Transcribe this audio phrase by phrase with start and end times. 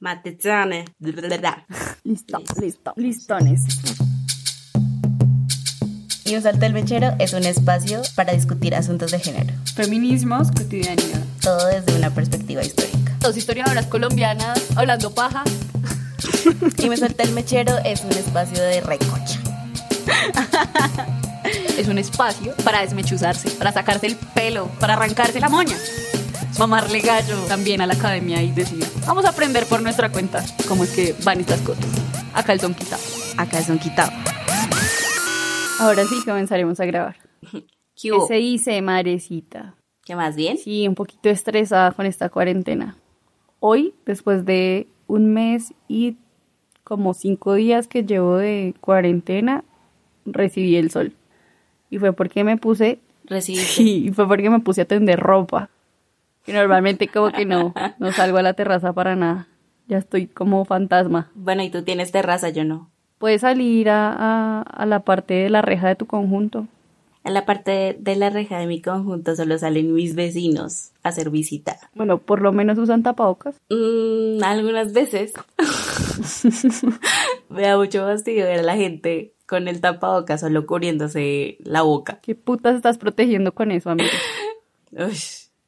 [0.00, 0.86] Matezane.
[2.04, 3.62] Listo, listo, listones.
[6.24, 11.22] Y Un Salto del Mechero es un espacio para discutir asuntos de género, Feminismos, cotidianidad.
[11.42, 13.16] todo desde una perspectiva histórica.
[13.20, 15.44] Dos historiadoras colombianas hablando paja.
[16.78, 19.38] Y Me Salta el Mechero es un espacio de recocha.
[21.76, 25.76] Es un espacio para desmechuzarse, para sacarse el pelo, para arrancarse la moña.
[26.60, 30.84] Mamarle gallo también a la academia y decir, vamos a aprender por nuestra cuenta cómo
[30.84, 31.86] es que van estas cosas.
[32.34, 33.02] Acá el son quitado.
[33.38, 34.12] Acá son quitados.
[35.78, 37.16] Ahora sí comenzaremos a grabar.
[37.96, 39.74] ¿Qué se dice, madrecita?
[40.04, 40.58] ¿Qué más bien?
[40.58, 42.98] Sí, un poquito estresada con esta cuarentena.
[43.60, 46.18] Hoy, después de un mes y
[46.84, 49.64] como cinco días que llevo de cuarentena,
[50.26, 51.14] recibí el sol.
[51.88, 53.66] Y fue porque me puse, Recibiste.
[53.72, 55.70] sí, y fue porque me puse a tender ropa.
[56.52, 59.46] Normalmente como que no, no salgo a la terraza para nada.
[59.88, 61.30] Ya estoy como fantasma.
[61.34, 62.90] Bueno, y tú tienes terraza, yo no.
[63.18, 66.66] Puedes salir a, a- a la parte de la reja de tu conjunto.
[67.22, 71.10] En la parte de, de la reja de mi conjunto solo salen mis vecinos a
[71.10, 71.76] hacer visita.
[71.94, 73.56] Bueno, por lo menos usan tapabocas.
[73.68, 75.34] Mm, algunas veces.
[77.50, 82.20] Me da mucho fastidio ver a la gente con el tapabocas solo cubriéndose la boca.
[82.22, 84.08] ¿Qué putas estás protegiendo con eso, amigo?
[84.92, 85.16] Uy.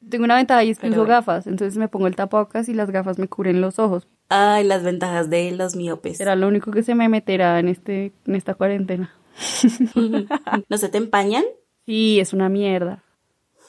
[0.09, 1.15] Tengo una ventaja y es que Pero uso bueno.
[1.15, 4.07] gafas, entonces me pongo el tapabocas y las gafas me cubren los ojos.
[4.29, 6.17] Ay, las ventajas de los miopes.
[6.17, 9.13] Será lo único que se me meterá en este en esta cuarentena.
[10.69, 11.43] ¿No se te empañan?
[11.85, 13.03] Sí, es una mierda.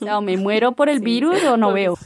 [0.01, 1.97] O sea, o me muero por el virus o no veo.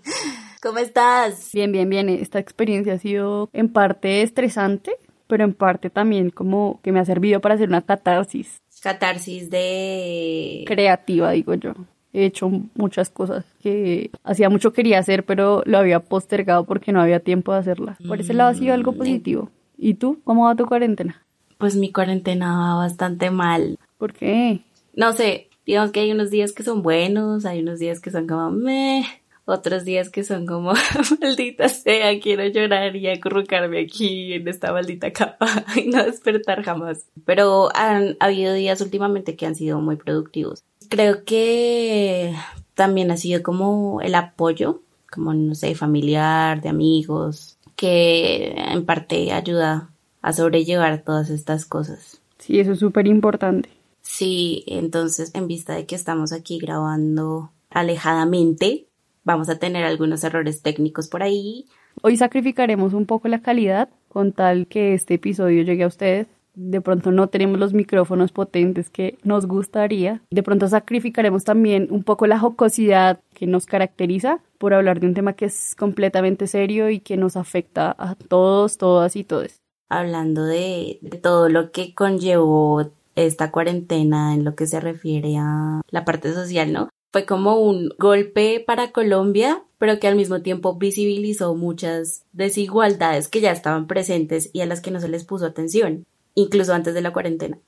[0.62, 1.50] ¿Cómo estás?
[1.52, 2.08] Bien, bien, bien.
[2.08, 4.92] Esta experiencia ha sido en parte estresante,
[5.26, 10.64] pero en parte también como que me ha servido para hacer una catarsis Catarsis de...
[10.66, 11.72] creativa, digo yo.
[12.12, 17.00] He hecho muchas cosas que hacía mucho quería hacer, pero lo había postergado porque no
[17.00, 17.98] había tiempo de hacerlas.
[18.06, 19.50] Por ese lado ha sido algo positivo.
[19.76, 20.20] ¿Y tú?
[20.24, 21.22] ¿Cómo va tu cuarentena?
[21.58, 23.78] Pues mi cuarentena va bastante mal.
[23.96, 24.62] ¿Por qué?
[24.94, 28.26] No sé, digamos que hay unos días que son buenos, hay unos días que son
[28.26, 29.04] como meh,
[29.44, 30.72] otros días que son como
[31.20, 35.46] maldita sea, quiero llorar y acurrucarme aquí en esta maldita capa
[35.76, 37.06] y no despertar jamás.
[37.24, 40.64] Pero han habido días últimamente que han sido muy productivos.
[40.90, 42.34] Creo que
[42.74, 49.32] también ha sido como el apoyo, como no sé, familiar, de amigos, que en parte
[49.32, 49.90] ayuda
[50.20, 52.20] a sobrellevar todas estas cosas.
[52.38, 53.70] Sí, eso es súper importante.
[54.02, 58.88] Sí, entonces en vista de que estamos aquí grabando alejadamente,
[59.22, 61.66] vamos a tener algunos errores técnicos por ahí.
[62.02, 66.26] Hoy sacrificaremos un poco la calidad con tal que este episodio llegue a ustedes.
[66.62, 70.20] De pronto no tenemos los micrófonos potentes que nos gustaría.
[70.30, 75.14] De pronto sacrificaremos también un poco la jocosidad que nos caracteriza por hablar de un
[75.14, 79.56] tema que es completamente serio y que nos afecta a todos, todas y todos.
[79.88, 85.80] Hablando de, de todo lo que conllevó esta cuarentena en lo que se refiere a
[85.88, 86.90] la parte social, ¿no?
[87.10, 93.40] Fue como un golpe para Colombia, pero que al mismo tiempo visibilizó muchas desigualdades que
[93.40, 96.04] ya estaban presentes y a las que no se les puso atención,
[96.34, 97.58] incluso antes de la cuarentena.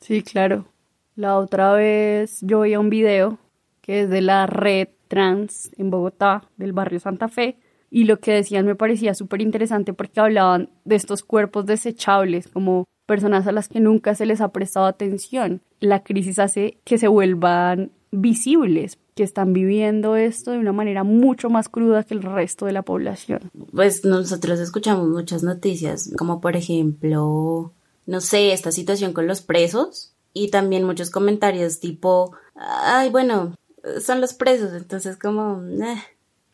[0.00, 0.66] Sí, claro.
[1.14, 3.38] La otra vez yo veía un video
[3.80, 7.58] que es de la red trans en Bogotá, del barrio Santa Fe,
[7.90, 12.84] y lo que decían me parecía súper interesante porque hablaban de estos cuerpos desechables como
[13.06, 15.62] personas a las que nunca se les ha prestado atención.
[15.80, 21.48] La crisis hace que se vuelvan visibles, que están viviendo esto de una manera mucho
[21.48, 23.50] más cruda que el resto de la población.
[23.72, 27.72] Pues nosotros escuchamos muchas noticias, como por ejemplo,
[28.06, 33.54] no sé, esta situación con los presos y también muchos comentarios tipo, ay, bueno,
[34.00, 36.02] son los presos, entonces como, eh.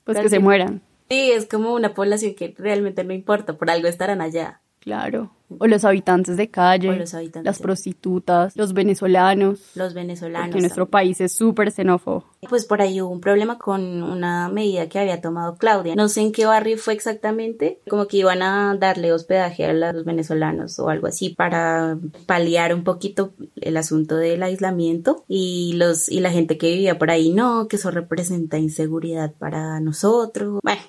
[0.04, 3.86] Pues que se mueran, sí, es como una población que realmente no importa, por algo
[3.86, 4.60] estarán allá.
[4.82, 5.30] Claro.
[5.58, 9.60] O los habitantes de calle, O los habitantes las prostitutas, los venezolanos.
[9.74, 10.48] Los venezolanos.
[10.48, 12.24] Porque nuestro país es súper xenófobo.
[12.48, 15.94] Pues por ahí hubo un problema con una medida que había tomado Claudia.
[15.94, 20.04] No sé en qué barrio fue exactamente, como que iban a darle hospedaje a los
[20.04, 26.20] venezolanos o algo así para paliar un poquito el asunto del aislamiento y los y
[26.20, 30.60] la gente que vivía por ahí no, que eso representa inseguridad para nosotros.
[30.62, 30.80] Bueno,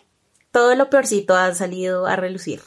[0.51, 2.61] todo lo peorcito ha salido a relucir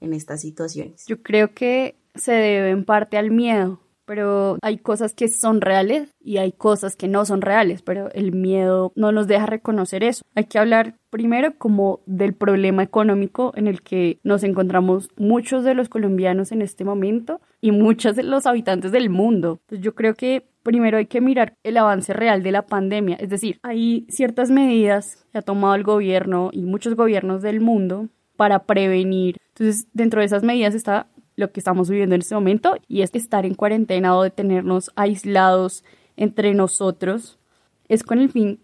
[0.00, 1.04] en estas situaciones.
[1.06, 6.08] Yo creo que se debe en parte al miedo, pero hay cosas que son reales
[6.18, 10.24] y hay cosas que no son reales, pero el miedo no nos deja reconocer eso.
[10.34, 15.74] Hay que hablar primero como del problema económico en el que nos encontramos muchos de
[15.74, 19.58] los colombianos en este momento y muchos de los habitantes del mundo.
[19.60, 23.28] Entonces yo creo que primero hay que mirar el avance real de la pandemia, es
[23.28, 28.60] decir, hay ciertas medidas que ha tomado el gobierno y muchos gobiernos del mundo para
[28.60, 29.36] prevenir.
[29.48, 33.12] Entonces, dentro de esas medidas está lo que estamos viviendo en este momento y es
[33.14, 35.82] estar en cuarentena o de tenernos aislados
[36.16, 37.36] entre nosotros.
[37.88, 38.60] Es con el fin,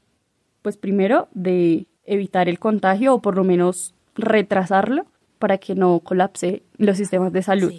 [0.63, 5.07] pues primero, de evitar el contagio o por lo menos retrasarlo
[5.41, 7.73] para que no colapse los sistemas de salud.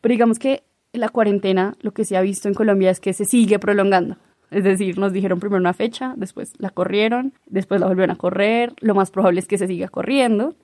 [0.00, 0.62] Pero digamos que
[0.94, 4.16] la cuarentena, lo que se ha visto en Colombia es que se sigue prolongando.
[4.50, 8.72] Es decir, nos dijeron primero una fecha, después la corrieron, después la volvieron a correr,
[8.80, 10.54] lo más probable es que se siga corriendo.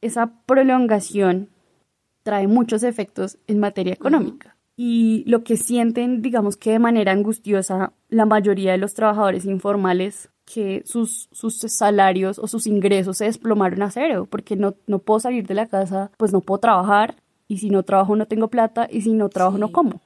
[0.00, 1.48] Esa prolongación
[2.22, 4.56] trae muchos efectos en materia económica.
[4.76, 10.30] Y lo que sienten, digamos que de manera angustiosa, la mayoría de los trabajadores informales,
[10.44, 15.20] que sus, sus salarios o sus ingresos se desplomaron a cero, porque no, no puedo
[15.20, 17.16] salir de la casa, pues no puedo trabajar,
[17.48, 20.00] y si no trabajo no tengo plata, y si no trabajo no como.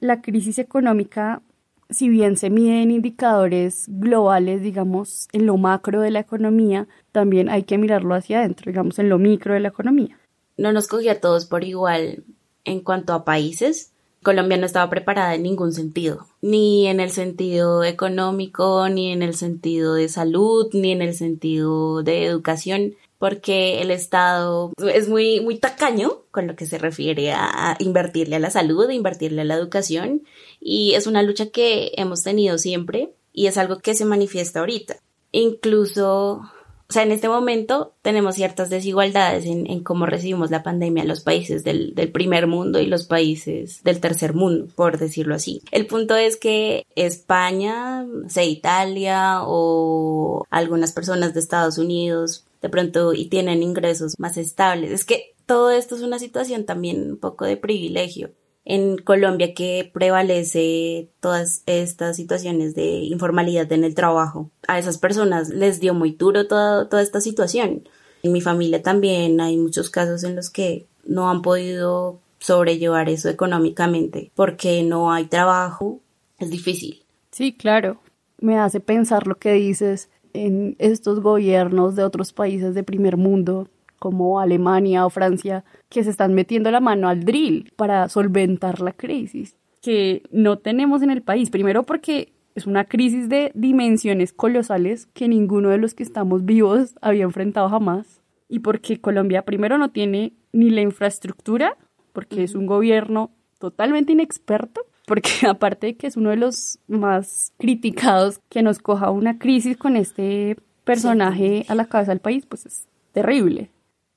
[0.00, 1.42] La crisis económica
[1.90, 7.62] si bien se miden indicadores globales, digamos, en lo macro de la economía, también hay
[7.62, 10.18] que mirarlo hacia adentro, digamos, en lo micro de la economía.
[10.56, 12.24] No nos cogía a todos por igual
[12.64, 13.92] en cuanto a países.
[14.22, 19.34] Colombia no estaba preparada en ningún sentido, ni en el sentido económico, ni en el
[19.34, 25.58] sentido de salud, ni en el sentido de educación porque el Estado es muy, muy
[25.58, 30.22] tacaño con lo que se refiere a invertirle a la salud, invertirle a la educación,
[30.60, 34.96] y es una lucha que hemos tenido siempre y es algo que se manifiesta ahorita.
[35.30, 36.40] Incluso,
[36.88, 41.20] o sea, en este momento tenemos ciertas desigualdades en, cómo recibimos la pandemia en los
[41.20, 45.60] países del, del, primer mundo y los países del tercer mundo, por decirlo así.
[45.70, 53.12] El punto es que España, sea Italia o algunas personas de Estados Unidos de pronto
[53.12, 54.90] y tienen ingresos más estables.
[54.90, 58.32] Es que todo esto es una situación también un poco de privilegio.
[58.64, 64.50] En Colombia que prevalece todas estas situaciones de informalidad en el trabajo.
[64.66, 67.88] A esas personas les dio muy duro toda, toda esta situación.
[68.24, 73.28] En mi familia también hay muchos casos en los que no han podido sobrellevar eso
[73.28, 76.00] económicamente porque no hay trabajo.
[76.38, 77.04] Es difícil.
[77.30, 78.00] Sí, claro.
[78.38, 80.10] Me hace pensar lo que dices
[80.44, 83.68] en estos gobiernos de otros países de primer mundo,
[83.98, 88.92] como Alemania o Francia, que se están metiendo la mano al drill para solventar la
[88.92, 89.56] crisis
[89.86, 91.48] que no tenemos en el país.
[91.48, 96.96] Primero porque es una crisis de dimensiones colosales que ninguno de los que estamos vivos
[97.00, 98.20] había enfrentado jamás.
[98.48, 101.76] Y porque Colombia primero no tiene ni la infraestructura,
[102.12, 103.30] porque es un gobierno
[103.60, 109.10] totalmente inexperto, porque aparte de que es uno de los más criticados que nos coja
[109.10, 113.70] una crisis con este personaje a la cabeza del país, pues es terrible.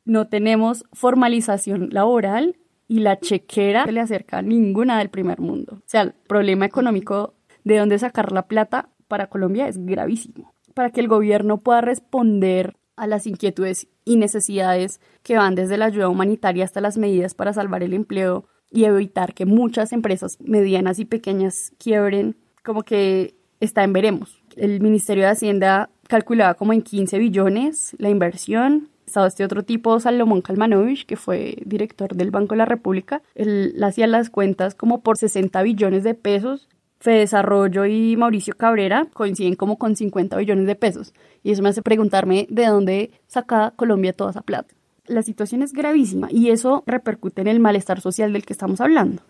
[0.03, 2.57] No tenemos formalización laboral
[2.87, 5.75] y la chequera se le acerca a ninguna del primer mundo.
[5.77, 7.33] O sea, el problema económico
[7.63, 10.53] de dónde sacar la plata para Colombia es gravísimo.
[10.73, 15.85] Para que el gobierno pueda responder a las inquietudes y necesidades que van desde la
[15.85, 20.99] ayuda humanitaria hasta las medidas para salvar el empleo y evitar que muchas empresas medianas
[20.99, 24.41] y pequeñas quiebren, como que está en veremos.
[24.55, 28.89] El Ministerio de Hacienda calculaba como en 15 billones la inversión.
[29.05, 33.23] Estaba este otro tipo, Salomón Kalmanovich, que fue director del Banco de la República.
[33.33, 36.69] Él hacía las cuentas como por 60 billones de pesos.
[37.03, 41.13] Desarrollo y Mauricio Cabrera coinciden como con 50 billones de pesos.
[41.43, 44.75] Y eso me hace preguntarme de dónde saca Colombia toda esa plata
[45.09, 49.21] la situación es gravísima y eso repercute en el malestar social del que estamos hablando.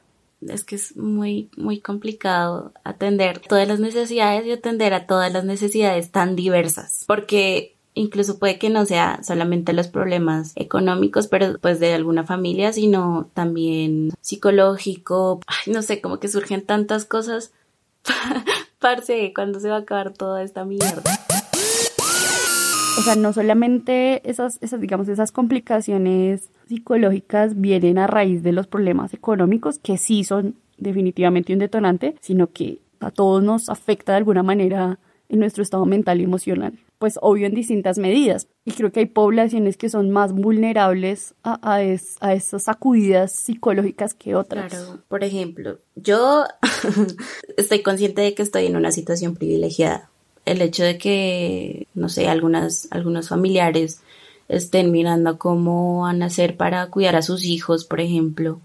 [0.41, 5.43] Es que es muy, muy complicado atender todas las necesidades y atender a todas las
[5.43, 11.79] necesidades tan diversas, porque incluso puede que no sea solamente los problemas económicos, pero pues
[11.81, 17.51] de alguna familia, sino también psicológico, no sé, como que surgen tantas cosas.
[18.79, 21.03] Parce, ¿cuándo se va a acabar toda esta mierda?
[22.99, 28.67] O sea, no solamente esas, esas, digamos, esas complicaciones psicológicas vienen a raíz de los
[28.67, 34.17] problemas económicos, que sí son definitivamente un detonante, sino que a todos nos afecta de
[34.17, 36.77] alguna manera en nuestro estado mental y emocional.
[36.97, 38.47] Pues obvio en distintas medidas.
[38.65, 44.13] Y creo que hay poblaciones que son más vulnerables a, a, a esas sacudidas psicológicas
[44.13, 44.73] que otras.
[44.73, 46.43] Claro, por ejemplo, yo
[47.57, 50.08] estoy consciente de que estoy en una situación privilegiada
[50.51, 54.01] el hecho de que, no sé, algunas, algunos familiares
[54.47, 58.59] estén mirando cómo van a hacer para cuidar a sus hijos, por ejemplo,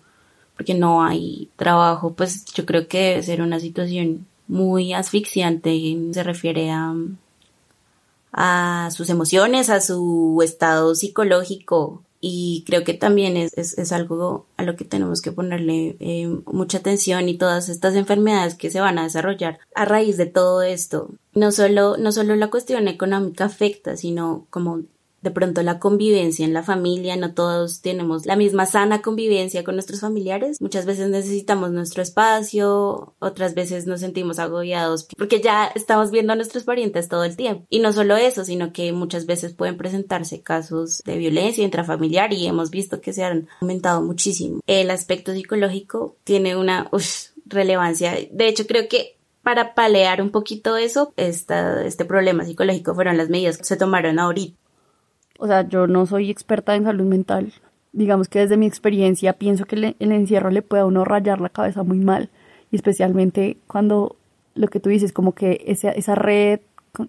[0.57, 6.23] porque no hay trabajo, pues yo creo que debe ser una situación muy asfixiante, se
[6.23, 6.95] refiere a,
[8.33, 14.62] a sus emociones, a su estado psicológico, y creo que también es, es, algo a
[14.62, 18.97] lo que tenemos que ponerle eh, mucha atención y todas estas enfermedades que se van
[18.97, 21.11] a desarrollar a raíz de todo esto.
[21.35, 24.85] No solo, no solo la cuestión económica afecta, sino como
[25.25, 29.75] de pronto la convivencia en la familia, no todos tenemos la misma sana convivencia con
[29.75, 30.61] nuestros familiares.
[30.61, 36.37] Muchas veces necesitamos nuestro espacio, otras veces nos sentimos agobiados porque ya estamos viendo a
[36.37, 37.64] nuestros parientes todo el tiempo.
[37.71, 42.47] Y no solo eso, sino que muchas veces pueden presentarse casos de violencia intrafamiliar y
[42.47, 44.61] hemos visto que se han aumentado muchísimo.
[44.66, 46.90] El aspecto psicológico tiene una
[47.47, 48.14] relevancia.
[48.31, 53.31] De hecho, creo que para palear un poquito eso, esta, este problema psicológico fueron las
[53.31, 54.63] medidas que se tomaron ahorita.
[55.38, 57.53] O sea, yo no soy experta en salud mental.
[57.93, 61.49] Digamos que desde mi experiencia pienso que el encierro le puede a uno rayar la
[61.49, 62.31] cabeza muy mal.
[62.71, 64.17] Y especialmente cuando
[64.55, 66.61] lo que tú dices, como que esa, esa red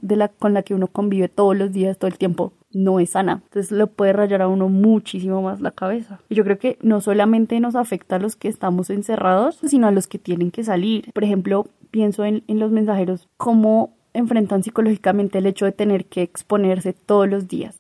[0.02, 3.12] de la, con la que uno convive todos los días, todo el tiempo, no es
[3.12, 3.42] sana.
[3.46, 6.20] Entonces lo puede rayar a uno muchísimo más la cabeza.
[6.30, 9.92] Y yo creo que no solamente nos afecta a los que estamos encerrados, sino a
[9.92, 11.12] los que tienen que salir.
[11.14, 16.22] Por ejemplo, pienso en, en los mensajeros, cómo enfrentan psicológicamente el hecho de tener que
[16.22, 17.80] exponerse todos los días,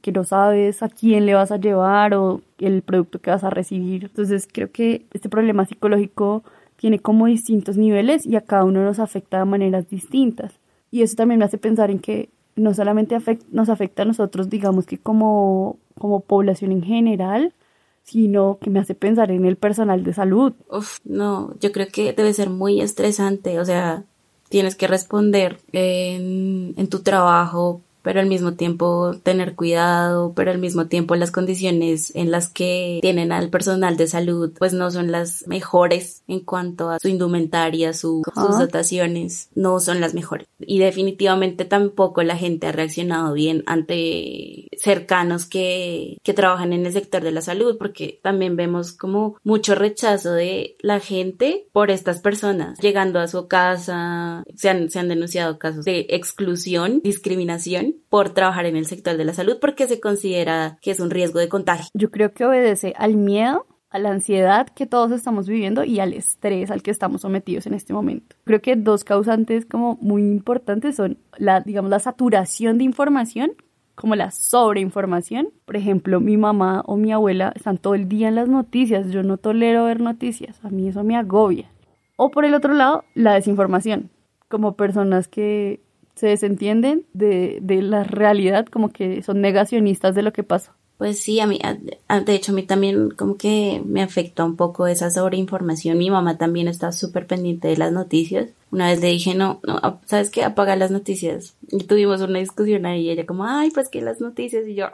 [0.00, 3.50] que no sabes a quién le vas a llevar o el producto que vas a
[3.50, 4.04] recibir.
[4.04, 6.44] Entonces creo que este problema psicológico
[6.76, 10.54] tiene como distintos niveles y a cada uno nos afecta de maneras distintas.
[10.90, 13.16] Y eso también me hace pensar en que no solamente
[13.50, 17.54] nos afecta a nosotros, digamos que como, como población en general,
[18.02, 20.52] sino que me hace pensar en el personal de salud.
[20.70, 24.04] Uf, no, yo creo que debe ser muy estresante, o sea,
[24.52, 30.58] tienes que responder en, en tu trabajo pero al mismo tiempo tener cuidado, pero al
[30.58, 35.10] mismo tiempo las condiciones en las que tienen al personal de salud pues no son
[35.10, 40.46] las mejores en cuanto a su indumentaria, sus dotaciones, no son las mejores.
[40.58, 46.92] Y definitivamente tampoco la gente ha reaccionado bien ante cercanos que, que trabajan en el
[46.92, 52.20] sector de la salud, porque también vemos como mucho rechazo de la gente por estas
[52.20, 58.30] personas llegando a su casa, se han, se han denunciado casos de exclusión, discriminación por
[58.30, 61.48] trabajar en el sector de la salud porque se considera que es un riesgo de
[61.48, 61.86] contagio.
[61.94, 66.14] Yo creo que obedece al miedo a la ansiedad que todos estamos viviendo y al
[66.14, 68.36] estrés al que estamos sometidos en este momento.
[68.44, 73.52] Creo que dos causantes como muy importantes son la, digamos, la saturación de información
[73.94, 75.50] como la sobreinformación.
[75.66, 79.10] Por ejemplo, mi mamá o mi abuela están todo el día en las noticias.
[79.10, 80.58] Yo no tolero ver noticias.
[80.64, 81.70] A mí eso me agobia.
[82.16, 84.10] O por el otro lado, la desinformación.
[84.48, 85.80] Como personas que
[86.14, 90.74] se desentienden de, de la realidad, como que son negacionistas de lo que pasa.
[91.02, 94.86] Pues sí, a mí, de hecho, a mí también como que me afectó un poco
[94.86, 95.98] esa sobreinformación.
[95.98, 98.50] Mi mamá también está súper pendiente de las noticias.
[98.70, 100.44] Una vez le dije, no, no, ¿sabes qué?
[100.44, 101.56] Apaga las noticias.
[101.72, 104.68] Y tuvimos una discusión ahí y ella como, ay, pues que las noticias.
[104.68, 104.90] Y yo,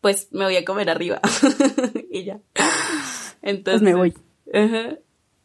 [0.00, 1.20] pues me voy a comer arriba.
[2.12, 2.38] y ya.
[3.42, 3.80] Entonces.
[3.80, 4.14] Pues me voy.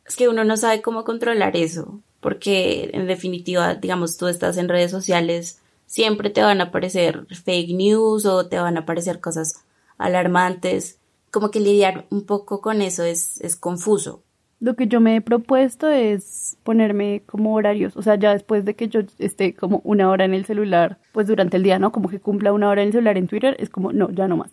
[0.06, 4.70] Es que uno no sabe cómo controlar eso porque en definitiva, digamos, tú estás en
[4.70, 9.66] redes sociales, siempre te van a aparecer fake news o te van a aparecer cosas
[9.98, 11.00] alarmantes.
[11.32, 14.24] Como que lidiar un poco con eso es, es confuso.
[14.60, 18.74] Lo que yo me he propuesto es ponerme como horarios, o sea, ya después de
[18.74, 21.94] que yo esté como una hora en el celular, pues durante el día, ¿no?
[21.94, 24.36] Como que cumpla una hora en el celular en Twitter, es como, no, ya no
[24.36, 24.52] más.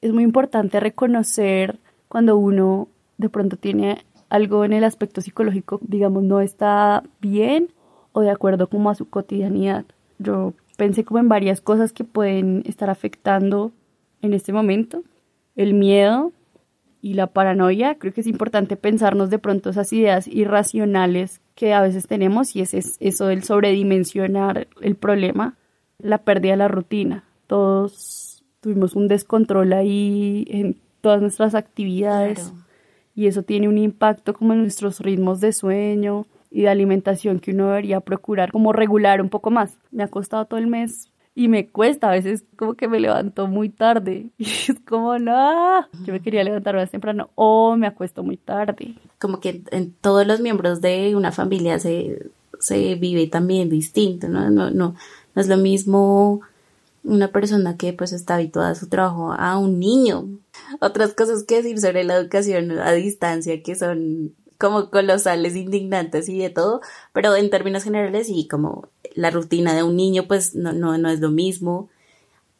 [0.00, 1.78] Es muy importante reconocer
[2.08, 7.72] cuando uno de pronto tiene algo en el aspecto psicológico, digamos, no está bien
[8.12, 9.84] o de acuerdo como a su cotidianidad.
[10.18, 13.72] Yo pensé como en varias cosas que pueden estar afectando
[14.22, 15.02] en este momento.
[15.56, 16.32] El miedo
[17.00, 21.80] y la paranoia, creo que es importante pensarnos de pronto esas ideas irracionales que a
[21.80, 25.56] veces tenemos y es, es eso del sobredimensionar el problema,
[25.98, 27.24] la pérdida de la rutina.
[27.46, 32.52] Todos tuvimos un descontrol ahí en todas nuestras actividades
[33.18, 37.50] y eso tiene un impacto como en nuestros ritmos de sueño y de alimentación que
[37.50, 39.76] uno debería procurar como regular un poco más.
[39.90, 43.48] Me ha costado todo el mes y me cuesta, a veces como que me levanto
[43.48, 48.22] muy tarde y es como, no, yo me quería levantar más temprano o me acuesto
[48.22, 48.94] muy tarde.
[49.18, 54.48] Como que en todos los miembros de una familia se, se vive también distinto, ¿no?
[54.48, 54.94] No, no,
[55.34, 56.42] no es lo mismo
[57.02, 60.28] una persona que pues está habituada a su trabajo a un niño.
[60.80, 66.38] Otras cosas que decir sobre la educación a distancia que son como colosales, indignantes y
[66.38, 66.80] de todo,
[67.12, 71.08] pero en términos generales y como la rutina de un niño pues no, no, no
[71.10, 71.88] es lo mismo.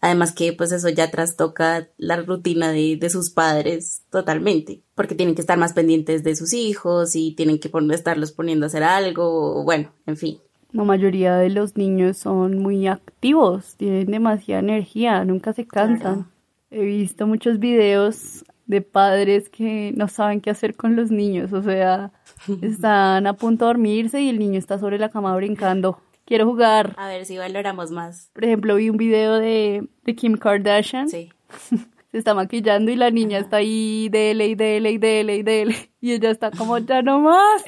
[0.01, 5.35] Además que pues eso ya trastoca la rutina de, de, sus padres totalmente, porque tienen
[5.35, 9.65] que estar más pendientes de sus hijos y tienen que estarlos poniendo a hacer algo,
[9.65, 10.39] bueno, en fin.
[10.71, 16.29] La mayoría de los niños son muy activos, tienen demasiada energía, nunca se cansan.
[16.71, 21.63] He visto muchos videos de padres que no saben qué hacer con los niños, o
[21.63, 22.13] sea,
[22.63, 26.95] están a punto de dormirse y el niño está sobre la cama brincando Quiero jugar.
[26.99, 28.31] A ver si valoramos más.
[28.35, 31.09] Por ejemplo, vi un video de, de Kim Kardashian.
[31.09, 31.31] Sí.
[32.13, 35.75] Se está maquillando y la niña está ahí, dele y dele y dele y dele.
[36.03, 37.65] Y ella está como, ya no más.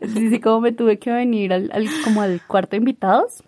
[0.00, 3.42] Dice como me tuve que venir al, al- como al cuarto de invitados.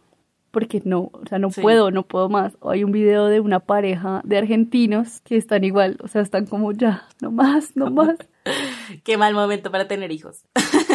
[0.56, 1.60] Porque no, o sea, no Sí.
[1.60, 2.56] puedo, no puedo más.
[2.60, 6.46] O hay un video de una pareja de argentinos que están igual, o sea, están
[6.46, 8.16] como ya, no más, no más,
[9.04, 10.44] Qué mal momento para tener hijos.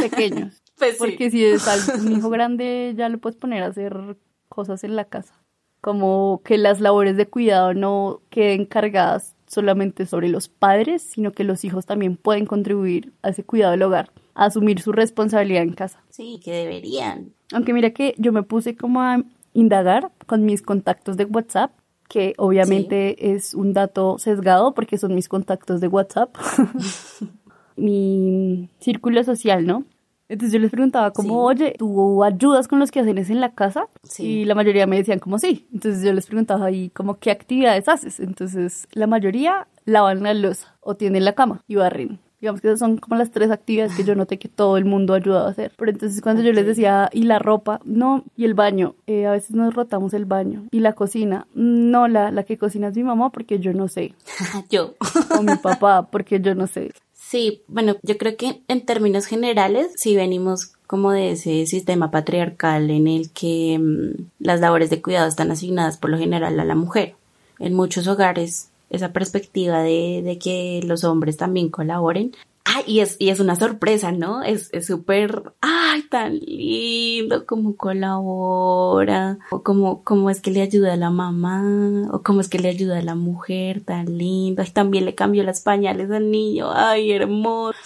[0.01, 0.59] pequeños.
[0.79, 0.97] Pues sí.
[0.97, 1.63] Porque si es
[2.03, 4.17] un hijo grande, ya lo puedes poner a hacer
[4.49, 5.35] cosas en la casa.
[5.79, 11.43] Como que las labores de cuidado no queden cargadas solamente sobre los padres, sino que
[11.43, 15.73] los hijos también pueden contribuir a ese cuidado del hogar, a asumir su responsabilidad en
[15.73, 16.01] casa.
[16.09, 17.31] Sí, que deberían.
[17.53, 19.21] Aunque mira que yo me puse como a
[19.53, 21.71] indagar con mis contactos de WhatsApp,
[22.07, 26.35] que obviamente es un dato sesgado porque son mis contactos de WhatsApp,
[27.75, 29.85] mi círculo social, ¿no?
[30.29, 31.63] Entonces yo les preguntaba como, Sí.
[31.63, 33.87] oye, ¿tú ayudas con los quehaceres en la casa?
[34.03, 34.23] Sí.
[34.41, 35.67] Y la mayoría me decían como sí.
[35.73, 38.21] Entonces yo les preguntaba ahí como, ¿qué actividades haces?
[38.21, 42.19] Entonces la mayoría lavan la losa o tienden la cama y barren.
[42.41, 45.13] Digamos que esas son como las tres actividades que yo noté que todo el mundo
[45.13, 45.71] ayudaba a hacer.
[45.77, 47.79] Pero entonces cuando yo les decía, ¿y la ropa?
[47.85, 48.95] No, y el baño.
[49.05, 50.63] Eh, a veces nos rotamos el baño.
[50.71, 51.45] ¿Y la cocina?
[51.53, 54.15] No, la, la que cocina es mi mamá porque yo no sé.
[54.71, 54.95] Yo.
[55.37, 56.91] O mi papá porque yo no sé.
[57.13, 62.89] Sí, bueno, yo creo que en términos generales, si venimos como de ese sistema patriarcal
[62.89, 66.75] en el que mm, las labores de cuidado están asignadas por lo general a la
[66.75, 67.15] mujer.
[67.59, 72.33] En muchos hogares, esa perspectiva de, de que los hombres también colaboren.
[72.63, 74.43] Ah, y es, y es una sorpresa, ¿no?
[74.43, 81.09] Es súper, ay, tan lindo cómo colabora, o cómo, es que le ayuda a la
[81.09, 84.63] mamá, o cómo es que le ayuda a la mujer, tan lindo.
[84.63, 87.77] Y también le cambió las pañales al niño, ay, hermoso.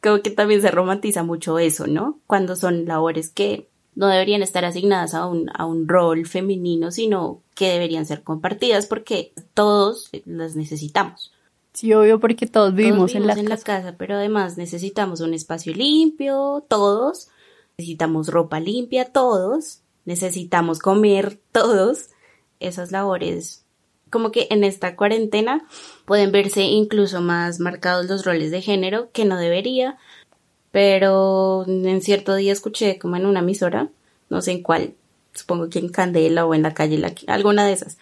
[0.00, 2.18] Creo que también se romantiza mucho eso, ¿no?
[2.26, 7.40] Cuando son labores que no deberían estar asignadas a un, a un rol femenino, sino
[7.54, 11.32] que deberían ser compartidas porque todos las necesitamos.
[11.72, 13.82] Sí, obvio, porque todos vivimos, Todos en la vivimos casa.
[13.82, 17.28] casa, pero además necesitamos un espacio limpio, todos.
[17.78, 19.80] Necesitamos ropa limpia, todos.
[20.04, 22.08] Necesitamos comer, todos.
[22.60, 23.64] Esas labores,
[24.10, 25.66] como que en esta cuarentena
[26.04, 29.96] pueden verse incluso más marcados los roles de género, que no debería.
[30.72, 33.90] Pero en cierto día escuché como en una emisora,
[34.30, 34.94] no sé en cuál,
[35.34, 37.98] supongo que en Candela o en la calle, alguna de esas,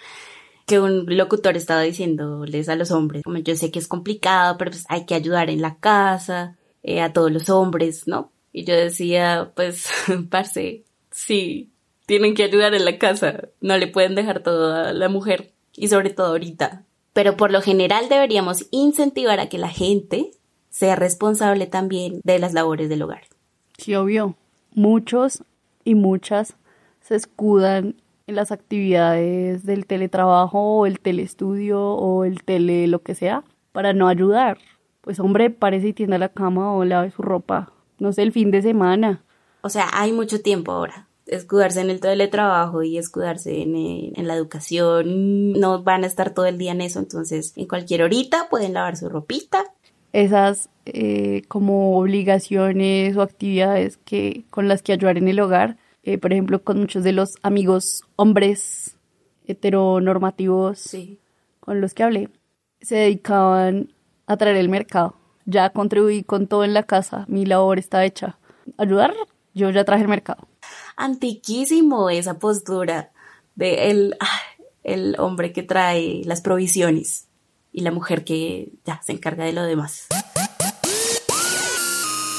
[0.67, 4.71] que un locutor estaba diciéndoles a los hombres, como yo sé que es complicado, pero
[4.71, 8.31] pues hay que ayudar en la casa, eh, a todos los hombres, ¿no?
[8.53, 9.89] Y yo decía, pues,
[10.31, 11.71] parce, sí,
[12.07, 15.89] tienen que ayudar en la casa, no le pueden dejar todo a la mujer, y
[15.89, 16.85] sobre todo ahorita.
[17.13, 20.31] Pero por lo general deberíamos incentivar a que la gente
[20.81, 23.25] sea responsable también de las labores del hogar.
[23.77, 24.35] Sí, obvio.
[24.73, 25.45] Muchos
[25.85, 26.57] y muchas
[27.03, 33.15] se escudan en las actividades del teletrabajo o el telestudio o el tele lo que
[33.15, 34.57] sea para no ayudar.
[35.03, 37.75] Pues hombre, parece y tienda la cama o lave su ropa.
[37.99, 39.23] No sé, el fin de semana.
[39.61, 41.09] O sea, hay mucho tiempo ahora.
[41.27, 45.53] Escudarse en el teletrabajo y escudarse en, en la educación.
[45.61, 48.97] No van a estar todo el día en eso, entonces en cualquier horita pueden lavar
[48.97, 49.63] su ropita.
[50.13, 55.77] Esas eh, como obligaciones o actividades que con las que ayudar en el hogar.
[56.03, 58.97] Eh, por ejemplo, con muchos de los amigos hombres
[59.47, 61.19] heteronormativos Sí.
[61.61, 62.29] con los que hablé,
[62.81, 63.93] se dedicaban
[64.27, 65.15] a traer el mercado.
[65.45, 68.39] Ya contribuí con todo en la casa, mi labor está hecha.
[68.79, 69.15] Ayudar,
[69.55, 70.49] yo ya traje el mercado.
[70.97, 73.13] Antiquísimo esa postura
[73.57, 74.41] de el, ah,
[74.85, 77.27] el hombre que trae las provisiones
[77.73, 80.07] y la mujer que ya se encarga de lo demás.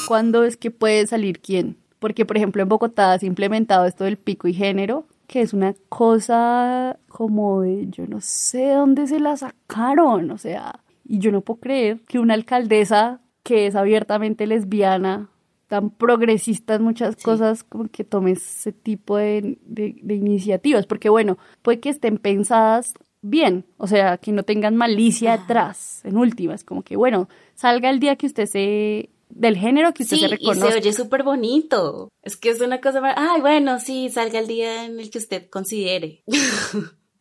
[0.06, 1.78] ¿Cuándo es que puede salir quién?
[1.98, 5.52] Porque, por ejemplo, en Bogotá se ha implementado esto del pico y género, que es
[5.54, 11.30] una cosa como de, yo no sé dónde se la sacaron, o sea, y yo
[11.32, 15.28] no puedo creer que una alcaldesa que es abiertamente lesbiana,
[15.68, 21.08] tan progresista en muchas cosas, como que tome ese tipo de, de- de iniciativas, porque
[21.08, 22.92] bueno, puede que estén pensadas
[23.22, 28.00] bien, o sea, que no tengan malicia atrás, en últimas, como que bueno, salga el
[28.00, 30.72] día que usted se del género que usted Sí, se y reconozca.
[30.72, 32.10] se oye súper bonito.
[32.22, 35.16] Es que es una cosa, mar- ay, bueno, sí, salga el día en el que
[35.18, 36.22] usted considere.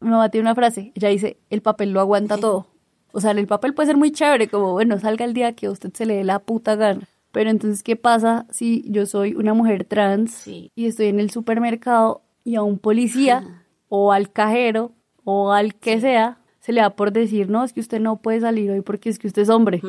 [0.01, 2.67] Mamá tiene una frase, ella dice, el papel lo aguanta todo.
[3.13, 5.71] O sea, el papel puede ser muy chévere, como, bueno, salga el día que a
[5.71, 7.07] usted se le dé la puta gana.
[7.31, 10.71] Pero entonces, ¿qué pasa si yo soy una mujer trans Sí.
[10.75, 14.91] y estoy en el supermercado y a un policía o al cajero
[15.23, 18.39] o al que sea se le da por decir, no, es que usted no puede
[18.41, 19.81] salir hoy porque es que usted es hombre.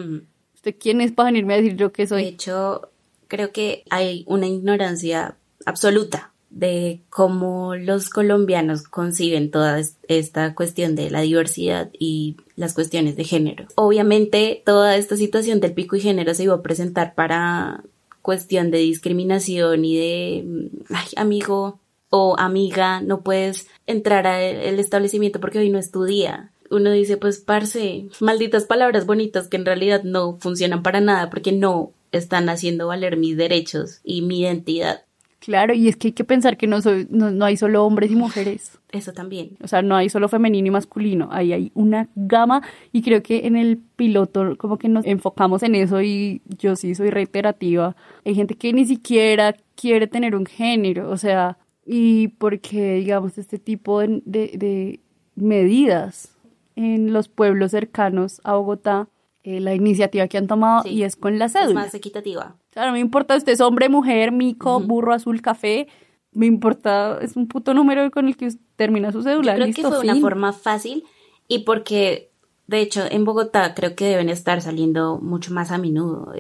[0.55, 2.25] ¿Usted quién es para venirme a decir yo que De soy?
[2.25, 2.89] hecho,
[3.29, 11.11] creo que hay una ignorancia absoluta de cómo los colombianos conciben toda esta cuestión de
[11.11, 13.67] la diversidad y las cuestiones de género.
[13.75, 17.83] Obviamente toda esta situación del pico y género se iba a presentar para
[18.21, 21.81] cuestión de discriminación y de, mm, ay, amigo
[22.15, 26.53] o amiga, no puedes entrar al establecimiento porque hoy no es tu día.
[26.71, 31.53] Uno dice, pues, parce, malditas palabras bonitas que en realidad no funcionan para nada porque
[31.53, 35.05] no están haciendo valer mis derechos y mi identidad.
[35.39, 38.15] Claro, y es que hay que pensar que no, soy, no, hay solo hombres y
[38.15, 38.79] mujeres.
[38.91, 39.57] Eso también.
[39.63, 43.47] O sea, no hay solo femenino y masculino, ahí hay una gama y creo que
[43.47, 47.97] en el piloto como que nos enfocamos en eso y yo sí soy reiterativa.
[48.27, 53.59] Hay gente que ni siquiera quiere tener un género, o sea, y porque digamos este
[53.59, 55.01] tipo de, de,
[55.35, 56.37] medidas
[56.77, 59.09] en los pueblos cercanos a Bogotá,
[59.43, 61.69] eh, la iniciativa que han tomado y es con la cédula.
[61.69, 62.57] Es más equitativa.
[62.71, 65.89] Claro, no me importa usted es hombre, mujer, mico, burro, azul, café.
[66.31, 69.55] Me importa, es un puto número con el que termina su cédula.
[69.55, 71.05] creo que fue una forma fácil
[71.49, 72.31] y porque,
[72.67, 76.33] de hecho, en Bogotá creo que deben estar saliendo mucho más a menudo.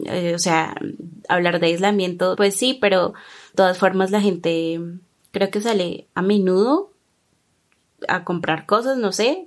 [0.00, 0.74] Eh, o sea,
[1.28, 4.80] hablar de aislamiento, pues sí, pero de todas formas la gente
[5.30, 6.92] creo que sale a menudo
[8.08, 9.46] a comprar cosas, no sé,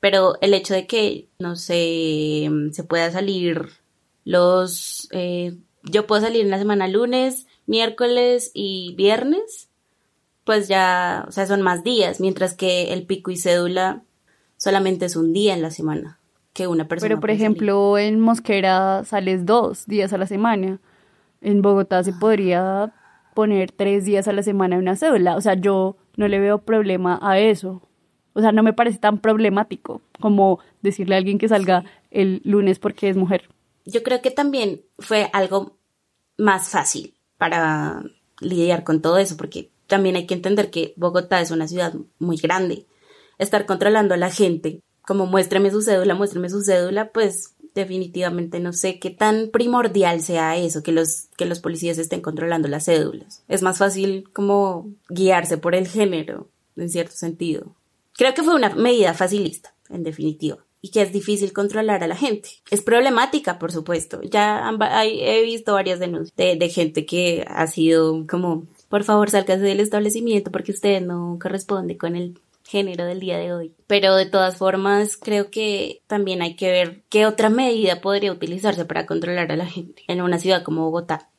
[0.00, 3.70] pero el hecho de que, no sé, se pueda salir
[4.24, 9.68] los, eh, yo puedo salir en la semana lunes, miércoles y viernes,
[10.44, 14.02] pues ya, o sea, son más días, mientras que el pico y cédula
[14.56, 16.17] solamente es un día en la semana
[16.58, 17.08] que una persona.
[17.08, 20.80] Pero, por ejemplo, en Mosquera sales dos días a la semana.
[21.40, 22.92] En Bogotá se podría
[23.34, 25.36] poner tres días a la semana en una cédula.
[25.36, 27.82] O sea, yo no le veo problema a eso.
[28.32, 32.78] O sea, no me parece tan problemático como decirle a alguien que salga el lunes
[32.78, 33.48] porque es mujer
[33.88, 35.78] yo creo que también fue algo
[36.36, 38.02] más fácil para
[38.40, 42.36] lidiar con todo eso, porque también hay que entender que Bogotá es una ciudad muy
[42.36, 42.86] grande.
[43.38, 48.74] Estar controlando a la gente, como muéstreme su cédula, muéstreme su cédula, pues definitivamente no
[48.74, 53.42] sé qué tan primordial sea eso, que los, que los policías estén controlando las cédulas.
[53.48, 57.74] Es más fácil como guiarse por el género, en cierto sentido.
[58.18, 62.14] Creo que fue una medida facilista, en definitiva y que es difícil controlar a la
[62.14, 62.50] gente.
[62.70, 64.20] Es problemática, por supuesto.
[64.22, 64.70] Ya
[65.04, 70.52] he visto varias denuncias de, gente que ha sido como, por favor, sálgase del establecimiento
[70.52, 73.72] porque usted no corresponde con el género del día de hoy.
[73.86, 78.84] Pero de todas formas, creo que también hay que ver qué otra medida podría utilizarse
[78.84, 81.30] para controlar a la gente en una ciudad como Bogotá.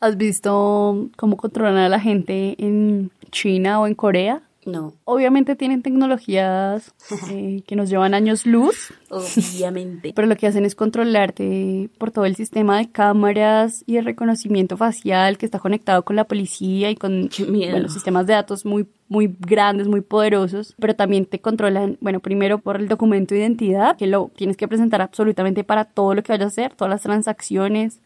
[0.00, 4.42] ¿Has visto cómo controlan a la gente en China o en Corea?
[4.66, 4.94] No.
[5.04, 6.94] Obviamente tienen tecnologías
[7.30, 8.92] eh, que nos llevan años luz.
[9.10, 10.12] Obviamente.
[10.16, 14.76] Pero lo que hacen es controlarte por todo el sistema de cámaras y de reconocimiento
[14.76, 19.34] facial que está conectado con la policía y con bueno, sistemas de datos muy, muy
[19.38, 20.74] grandes, muy poderosos.
[20.78, 24.68] Pero también te controlan, bueno, primero por el documento de identidad, que lo tienes que
[24.68, 28.00] presentar absolutamente para todo lo que vayas a hacer, todas las transacciones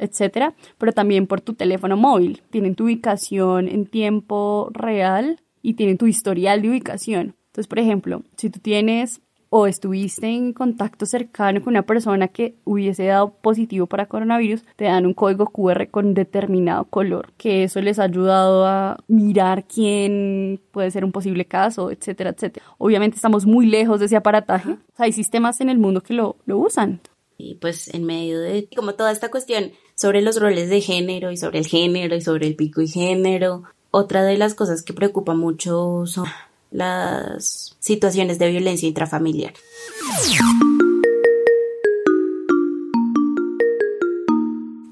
[0.00, 2.42] etcétera, pero también por tu teléfono móvil.
[2.50, 7.36] Tienen tu ubicación en tiempo real y tienen tu historial de ubicación.
[7.46, 9.20] Entonces, por ejemplo, si tú tienes
[9.50, 14.84] o estuviste en contacto cercano con una persona que hubiese dado positivo para coronavirus, te
[14.84, 20.60] dan un código QR con determinado color, que eso les ha ayudado a mirar quién
[20.70, 22.64] puede ser un posible caso, etcétera, etcétera.
[22.78, 24.76] Obviamente estamos muy lejos de ese aparataje.
[24.96, 27.00] hay sistemas en el mundo que lo, lo usan.
[27.36, 31.36] Y pues en medio de como toda esta cuestión sobre los roles de género y
[31.36, 35.34] sobre el género y sobre el pico y género, otra de las cosas que preocupa
[35.34, 36.26] mucho son
[36.70, 39.54] las situaciones de violencia intrafamiliar.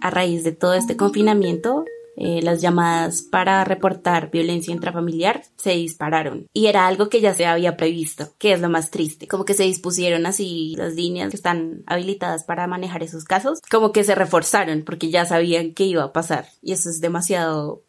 [0.01, 1.85] A raíz de todo este confinamiento,
[2.17, 6.47] eh, las llamadas para reportar violencia intrafamiliar se dispararon.
[6.53, 9.29] Y era algo que ya se había previsto, que es lo más triste.
[9.29, 13.93] Como que se dispusieron así las líneas que están habilitadas para manejar esos casos, como
[13.93, 16.49] que se reforzaron porque ya sabían que iba a pasar.
[16.61, 17.85] Y eso es demasiado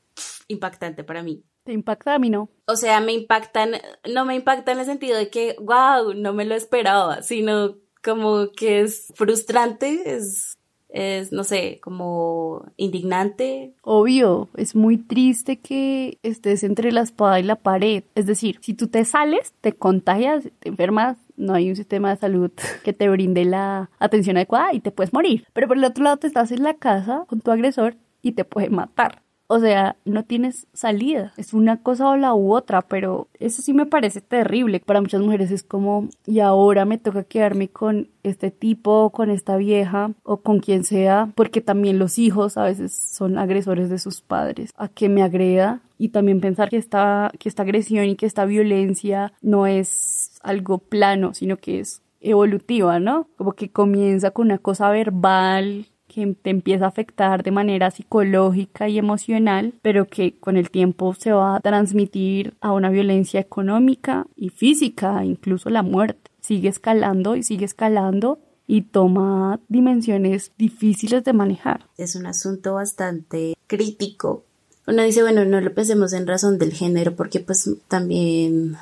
[0.49, 1.45] impactante para mí.
[1.63, 2.49] ¿Te impacta a mí no?
[2.65, 3.73] O sea, me impactan,
[4.13, 8.51] no me impacta en el sentido de que, wow, no me lo esperaba, sino como
[8.55, 10.57] que es frustrante, es,
[10.89, 13.75] es, no sé, como indignante.
[13.83, 18.03] Obvio, es muy triste que estés entre la espada y la pared.
[18.15, 22.19] Es decir, si tú te sales, te contagias, te enfermas, no hay un sistema de
[22.19, 22.51] salud
[22.83, 25.45] que te brinde la atención adecuada y te puedes morir.
[25.53, 28.43] Pero por el otro lado, te estás en la casa con tu agresor y te
[28.43, 29.21] puede matar.
[29.51, 31.33] O sea, no tienes salida.
[31.35, 34.79] Es una cosa o la u otra, pero eso sí me parece terrible.
[34.79, 39.57] Para muchas mujeres es como, y ahora me toca quedarme con este tipo, con esta
[39.57, 44.21] vieja o con quien sea, porque también los hijos a veces son agresores de sus
[44.21, 44.71] padres.
[44.77, 48.45] A que me agreda y también pensar que esta, que esta agresión y que esta
[48.45, 53.27] violencia no es algo plano, sino que es evolutiva, ¿no?
[53.35, 58.89] Como que comienza con una cosa verbal que te empieza a afectar de manera psicológica
[58.89, 64.28] y emocional, pero que con el tiempo se va a transmitir a una violencia económica
[64.36, 66.32] y física, incluso la muerte.
[66.41, 71.86] Sigue escalando y sigue escalando y toma dimensiones difíciles de manejar.
[71.98, 74.43] Es un asunto bastante crítico.
[74.86, 78.78] Uno dice, bueno, no lo pensemos en razón del género porque pues también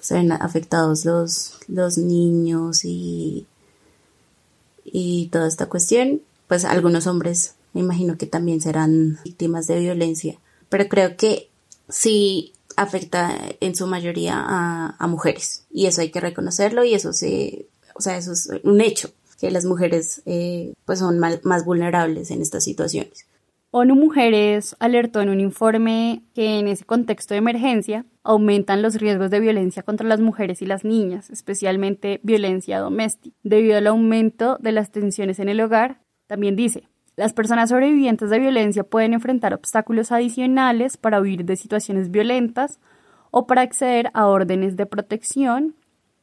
[0.00, 3.46] se ven afectados los, los niños y,
[4.84, 10.38] y toda esta cuestión, pues algunos hombres me imagino que también serán víctimas de violencia,
[10.68, 11.50] pero creo que
[11.88, 17.66] sí afecta en su mayoría a, mujeres y eso hay que reconocerlo y eso se,
[17.94, 22.40] o sea, eso es un hecho que las mujeres eh, pues son más vulnerables en
[22.40, 23.26] estas situaciones.
[23.76, 29.32] ONU Mujeres alertó en un informe que en ese contexto de emergencia aumentan los riesgos
[29.32, 34.70] de violencia contra las mujeres y las niñas, especialmente violencia doméstica, debido al aumento de
[34.70, 36.03] las tensiones en el hogar.
[36.26, 42.10] También dice, las personas sobrevivientes de violencia pueden enfrentar obstáculos adicionales para huir de situaciones
[42.10, 42.80] violentas
[43.30, 45.74] o para acceder a órdenes de protección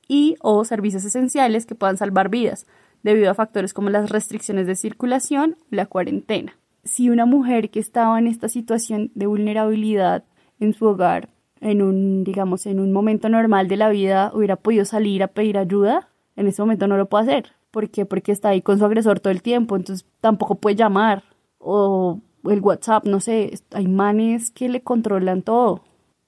[0.07, 2.65] y o servicios esenciales que puedan salvar vidas,
[3.03, 7.79] debido a factores como las restricciones de circulación o la cuarentena si una mujer que
[7.79, 10.23] estaba en esta situación de vulnerabilidad
[10.59, 14.85] en su hogar, en un, digamos, en un momento normal de la vida, hubiera podido
[14.85, 17.53] salir a pedir ayuda, en ese momento no lo puede hacer.
[17.71, 18.05] ¿Por qué?
[18.05, 21.23] Porque está ahí con su agresor todo el tiempo, entonces tampoco puede llamar.
[21.57, 25.83] O el WhatsApp, no sé, hay manes que le controlan todo.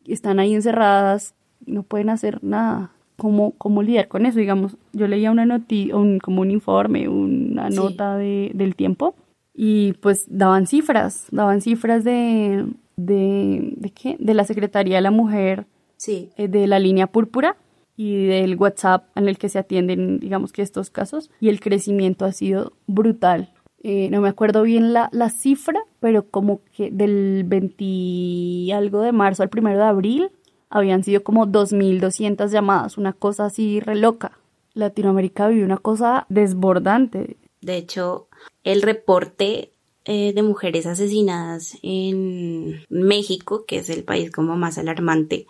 [0.06, 2.91] Están ahí encerradas, no pueden hacer nada.
[3.17, 4.39] ¿Cómo, cómo lidiar con eso?
[4.39, 9.15] Digamos, yo leía una noticia, un, como un informe, una nota de, del tiempo
[9.53, 14.17] y pues daban cifras, daban cifras de, de, ¿de qué?
[14.19, 16.32] De la Secretaría de la Mujer, sí.
[16.38, 17.56] Eh, de la línea púrpura
[17.95, 22.25] y del WhatsApp en el que se atienden, digamos que estos casos, y el crecimiento
[22.25, 23.53] ha sido brutal.
[23.84, 29.12] Eh, no me acuerdo bien la, la cifra, pero como que del 20 algo de
[29.12, 30.32] marzo al primero de abril
[30.69, 34.39] habían sido como 2.200 llamadas, una cosa así re loca.
[34.73, 37.38] Latinoamérica vivió una cosa desbordante.
[37.62, 38.27] De hecho,
[38.63, 39.71] el reporte
[40.06, 45.45] eh, de mujeres asesinadas en México, que es el país como más alarmante,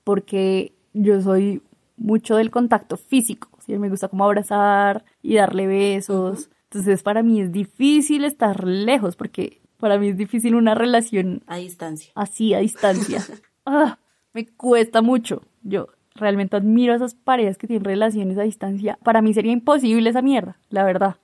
[0.04, 1.60] porque yo soy
[1.96, 3.76] mucho del contacto físico, ¿sí?
[3.78, 6.48] me gusta como abrazar y darle besos.
[6.64, 11.56] Entonces para mí es difícil estar lejos porque para mí es difícil una relación a
[11.56, 12.12] distancia.
[12.14, 13.22] Así, a distancia.
[13.66, 13.98] ah,
[14.32, 15.42] me cuesta mucho.
[15.62, 18.98] Yo realmente admiro a esas parejas que tienen relaciones a distancia.
[19.02, 21.16] Para mí sería imposible esa mierda, la verdad.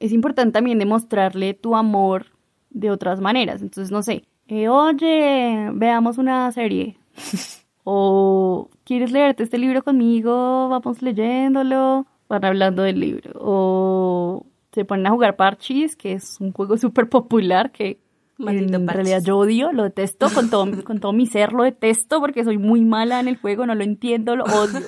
[0.00, 2.26] es importante también demostrarle tu amor
[2.70, 3.62] de otras maneras.
[3.62, 6.96] Entonces, no sé, eh, oye, veamos una serie.
[7.84, 10.68] o ¿quieres leerte este libro conmigo?
[10.68, 12.06] Vamos leyéndolo.
[12.28, 13.32] Van hablando del libro.
[13.40, 18.00] O se ponen a jugar parchis, que es un juego súper popular que
[18.38, 22.20] Maldito en realidad yo odio, lo detesto, con todo, con todo mi ser lo detesto
[22.20, 24.80] porque soy muy mala en el juego, no lo entiendo, lo odio.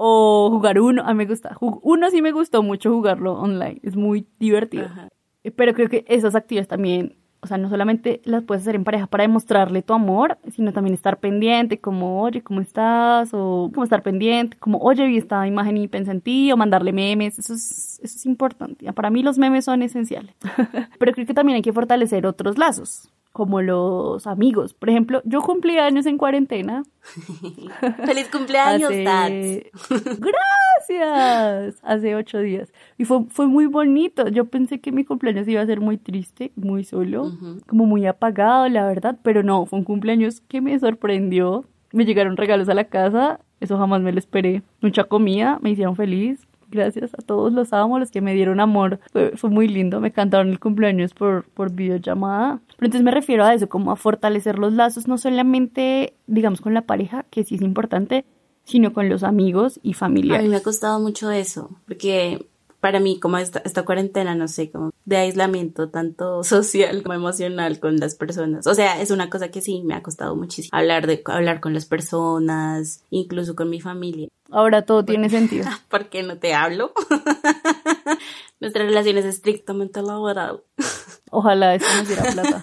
[0.00, 1.56] O jugar uno, a mí me gusta.
[1.60, 4.86] Uno sí me gustó mucho jugarlo online, es muy divertido.
[4.86, 5.08] Ajá.
[5.56, 9.06] Pero creo que esas actividades también, o sea, no solamente las puedes hacer en pareja
[9.06, 13.30] para demostrarle tu amor, sino también estar pendiente, como, oye, ¿cómo estás?
[13.32, 16.92] O como estar pendiente, como, oye, vi esta imagen y pensé en ti, o mandarle
[16.92, 18.92] memes, eso es, eso es importante.
[18.92, 20.34] Para mí los memes son esenciales.
[20.98, 24.74] Pero creo que también hay que fortalecer otros lazos, como los amigos.
[24.74, 26.82] Por ejemplo, yo cumplí años en cuarentena.
[28.04, 29.70] ¡Feliz cumpleaños, Hace-!
[30.90, 31.78] Gracias.
[31.84, 32.72] Hace ocho días.
[32.96, 34.26] Y fue, fue muy bonito.
[34.26, 37.30] Yo pensé que mi cumpleaños iba a ser muy triste, muy solo,
[37.68, 39.16] como muy apagado, la verdad.
[39.22, 41.64] Pero no, fue un cumpleaños que me sorprendió.
[41.92, 43.38] Me llegaron regalos a la casa.
[43.60, 44.64] Eso jamás me lo esperé.
[44.80, 46.47] Mucha comida, me hicieron feliz.
[46.70, 49.00] Gracias a todos los amo, los que me dieron amor.
[49.12, 50.00] Fue, fue muy lindo.
[50.00, 52.60] Me cantaron el cumpleaños por, por videollamada.
[52.76, 56.74] Pero entonces me refiero a eso, como a fortalecer los lazos, no solamente, digamos, con
[56.74, 58.24] la pareja, que sí es importante,
[58.64, 60.50] sino con los amigos y A mí familiares.
[60.50, 62.46] me ha costado mucho eso, porque
[62.80, 67.80] para mí, como esta, esta cuarentena, no sé, como de aislamiento, tanto social como emocional
[67.80, 68.66] con las personas.
[68.66, 70.76] O sea, es una cosa que sí me ha costado muchísimo.
[70.76, 74.28] Hablar de, hablar con las personas, incluso con mi familia.
[74.50, 75.66] Ahora todo tiene sentido.
[75.88, 76.92] ¿Por qué no te hablo?
[78.60, 80.62] Nuestra relación es estrictamente laboral.
[81.30, 82.62] Ojalá eso nos diera plata.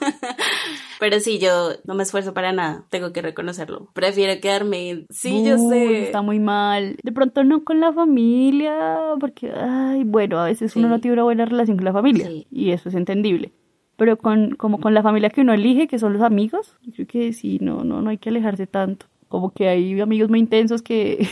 [0.99, 3.89] Pero sí, yo no me esfuerzo para nada, tengo que reconocerlo.
[3.93, 5.05] Prefiero quedarme.
[5.09, 6.03] Sí, yo sé.
[6.05, 6.97] Está muy mal.
[7.03, 10.79] De pronto no con la familia, porque, ay, bueno, a veces Sí.
[10.79, 12.27] uno no tiene una buena relación con la familia.
[12.27, 12.47] Sí.
[12.49, 13.51] Y eso es entendible.
[13.97, 17.07] Pero con, como con la familia que uno elige, que son los amigos, yo creo
[17.07, 19.05] que sí, no, no, no hay que alejarse tanto.
[19.29, 21.27] Como que hay amigos muy intensos que,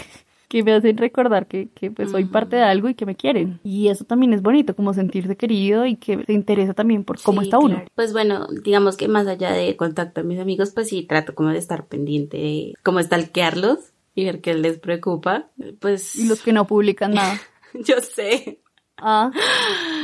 [0.54, 3.60] que me hacen recordar que, que pues soy parte de algo y que me quieren.
[3.64, 7.42] Y eso también es bonito, como sentirse querido y que se interesa también por cómo
[7.42, 7.84] Sí, está uno.
[7.96, 11.50] Pues bueno, digamos que más allá de contacto a mis amigos, pues sí trato como
[11.50, 13.80] de estar pendiente de cómo stalkearlos
[14.14, 15.50] y ver qué les preocupa.
[15.80, 17.40] Pues Y los que no publican nada.
[17.74, 18.60] yo sé,
[18.98, 19.32] Ah,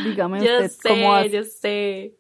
[0.04, 1.30] dígame yo usted cómo hace.
[1.30, 2.16] sé, yo sé.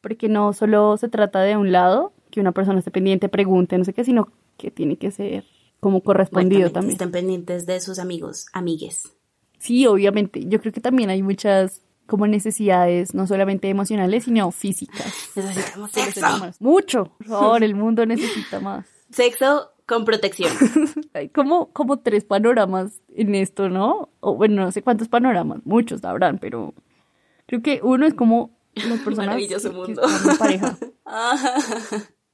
[0.00, 3.84] Porque no solo se trata de un lado, que una persona esté pendiente, pregunte, no
[3.84, 5.44] sé qué, sino que tiene que ser
[5.80, 6.92] como correspondido Bueno, también.
[6.92, 9.12] Estén pendientes de sus amigos, amigues.
[9.58, 10.44] Sí, obviamente.
[10.46, 15.12] Yo creo que también hay muchas como necesidades, no solamente emocionales, sino físicas.
[15.36, 16.20] Necesitamos sexo.
[16.20, 16.56] humanos.
[16.60, 17.12] Mucho.
[17.18, 18.86] Por favor, el mundo necesita más.
[19.10, 20.52] Sexo con protección.
[21.14, 24.10] Hay como, como tres panoramas en esto, ¿no?
[24.20, 26.74] O bueno, no sé cuántos panoramas, muchos habrán, pero
[27.46, 30.02] creo que uno es como las personas Maravilloso que- que mundo.
[30.04, 30.78] están en pareja.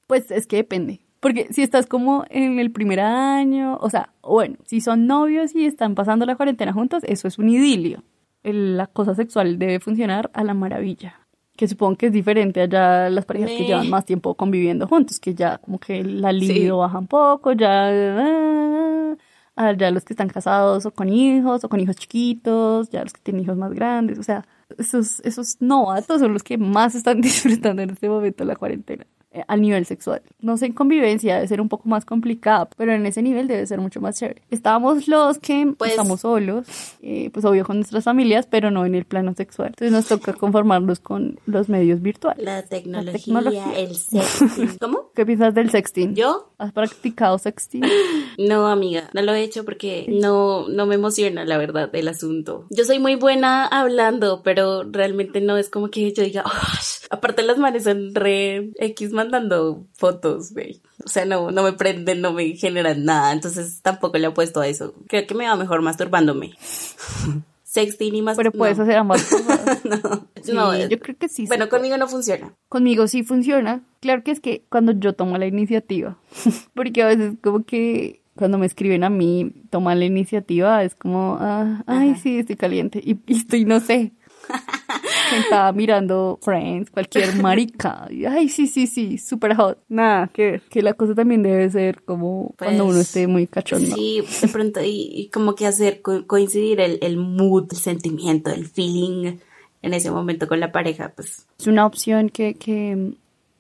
[0.07, 1.04] Pues es que depende.
[1.25, 5.65] Porque si estás como en el primer año, o sea, bueno, si son novios y
[5.65, 8.03] están pasando la cuarentena juntos, eso es un idilio.
[8.43, 11.15] El- la cosa sexual debe funcionar a la maravilla.
[11.57, 15.35] Que supongo que es diferente allá las parejas que llevan más tiempo conviviendo juntos, que
[15.35, 17.89] ya como que la libido baja un poco, ya...
[17.89, 19.17] ah,
[19.57, 23.15] ah, ya los que están casados o con hijos o con hijos chiquitos, ya los
[23.15, 24.45] que tienen hijos más grandes, o sea,
[24.79, 29.07] esos, esos novatos son los que más están disfrutando en este momento la cuarentena
[29.49, 30.23] al nivel sexual.
[30.41, 33.67] No sé, en convivencia debe ser un poco más complicada, pero en ese nivel debe
[33.67, 34.43] ser mucho más chévere.
[34.51, 36.67] Estábamos los que Pues- estamos solos,
[37.03, 39.69] eh, pues obvio con nuestras familias, pero no en el plano sexual.
[39.69, 42.45] Entonces nos toca conformarnos con los medios virtuales.
[42.45, 43.65] La tecnología, tecnología.
[43.77, 44.79] el sexting.
[44.81, 45.11] ¿Cómo?
[45.15, 46.15] ¿Qué piensas del sexting?
[46.15, 46.51] ¿Yo?
[46.65, 47.83] ¿Has practicado sexting?
[48.37, 52.67] No, amiga, no lo he hecho porque no, no me emociona, la verdad, el asunto.
[52.71, 57.07] Yo soy muy buena hablando, pero realmente no es como que yo diga, "Ush".
[57.11, 60.81] aparte las manes son re X mandando fotos, güey.
[61.05, 64.67] O sea, no, no me prenden, no me generan nada, entonces tampoco le apuesto a
[64.67, 64.95] eso.
[65.07, 66.55] Creo que me va mejor masturbándome.
[67.75, 68.37] Sexting y más.
[68.37, 68.85] Pero puedes no.
[68.85, 69.85] hacer ambas cosas.
[69.85, 71.47] no, Sí, no, yo creo que sí.
[71.47, 72.55] Bueno, conmigo no funciona.
[72.69, 73.83] Conmigo sí funciona.
[74.01, 76.19] Claro que es que cuando yo tomo la iniciativa,
[76.75, 81.37] porque a veces como que cuando me escriben a mí, toman la iniciativa, es como,
[81.41, 82.21] ah, ay, Ajá.
[82.21, 83.01] sí, estoy caliente.
[83.03, 84.13] Y, y estoy, no sé,
[85.31, 88.07] sentada mirando Friends, cualquier marica.
[88.11, 89.79] Y, ay, sí, sí, sí, super hot.
[89.89, 93.95] Nada, que, que la cosa también debe ser como cuando uno Pues, esté muy cachondo.
[93.97, 98.51] Sí, de pronto, y, y como que hacer co- coincidir el, el mood, el sentimiento,
[98.51, 99.39] el feeling
[99.83, 103.13] en ese momento con la pareja, pues Es una opción que, que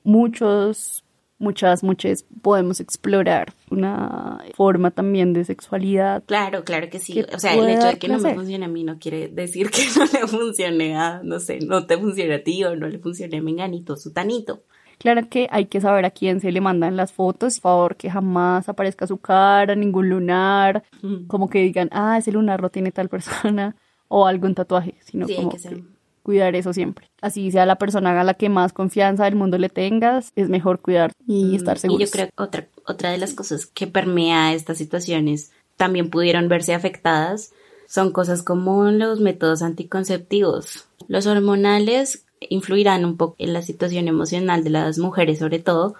[0.02, 1.03] muchos,
[1.44, 6.24] muchas, muchas podemos explorar una forma también de sexualidad.
[6.26, 7.12] Claro, claro que sí.
[7.12, 9.70] que O sea, el hecho de que no me funcione a mí no quiere decir
[9.70, 12.98] que no le funcione a, no sé, no te funcione a ti o no le
[12.98, 14.64] funcione a Menganito, Sutanito.
[14.98, 17.54] Claro que hay que saber a quién se le mandan las fotos.
[17.60, 21.26] Por favor, que jamás aparezca su cara, ningún lunar, Mm.
[21.26, 23.76] como que digan, ah, ese lunar lo tiene tal persona,
[24.08, 25.84] o algún tatuaje, sino Sí, hay que ser- que
[26.24, 27.08] cuidar eso siempre.
[27.20, 30.80] Así sea la persona a la que más confianza del mundo le tengas, es mejor
[30.80, 32.00] cuidar y estar Mm, seguros.
[32.00, 36.48] Y yo creo que otra, otra de las cosas que permea estas situaciones también pudieron
[36.48, 37.52] verse afectadas
[37.86, 40.86] son cosas como los métodos anticonceptivos.
[41.06, 45.94] Los hormonales influirán un poco en la situación emocional de las mujeres sobre todo,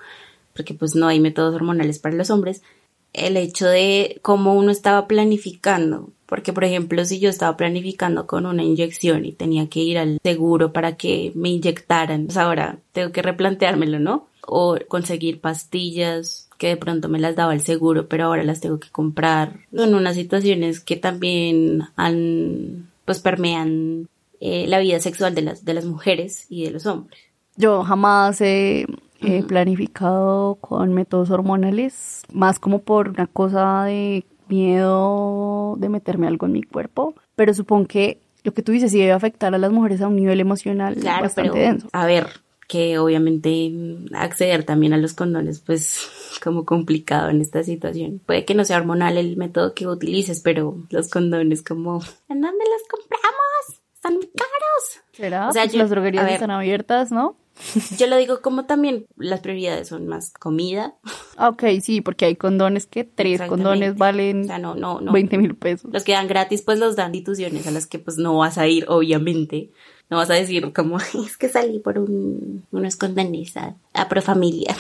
[0.55, 2.63] porque pues no hay métodos hormonales para los hombres.
[3.15, 8.45] El hecho de cómo uno estaba planificando, porque por ejemplo si yo estaba planificando con
[8.45, 13.13] una inyección y tenía que ir al seguro para que me inyectaran, pues ahora tengo
[13.13, 14.27] que replanteármelo, ¿no?
[14.47, 18.79] O conseguir pastillas que de pronto me las daba el seguro, pero ahora las tengo
[18.79, 19.61] que comprar.
[19.75, 24.09] Son unas situaciones que también han, pues permean
[24.41, 27.19] eh, la vida sexual de las, de las mujeres y de los hombres.
[27.57, 28.87] Yo jamás he,
[29.21, 36.47] he planificado con métodos hormonales, más como por una cosa de miedo de meterme algo
[36.47, 39.73] en mi cuerpo, pero supongo que lo que tú dices sí debe afectar a las
[39.73, 41.89] mujeres a un nivel emocional Claro, bastante pero denso.
[41.93, 42.29] a ver,
[42.69, 43.73] que obviamente
[44.15, 46.09] acceder también a los condones, pues
[46.45, 48.21] como complicado en esta situación.
[48.25, 52.65] Puede que no sea hormonal el método que utilices, pero los condones como, ¿en dónde
[52.65, 53.83] los compramos?
[53.95, 55.01] Están muy caros.
[55.13, 55.49] ¿Será?
[55.49, 56.35] O sea, Pues yo- las droguerías ver.
[56.35, 57.37] están abiertas, ¿no?
[57.99, 60.97] Yo lo digo como también las prioridades son más comida.
[61.39, 65.13] Ok, sí, porque hay condones que tres condones valen O sea, no, no, no.
[65.13, 65.91] 20 mil pesos.
[65.93, 68.67] Los que dan gratis, pues los dan instituciones a las que pues no vas a
[68.67, 69.71] ir, obviamente.
[70.11, 74.77] No vas a decir como, es que salí por un, unos condones a, a Profamilia.